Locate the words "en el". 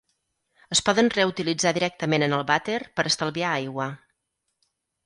2.29-2.45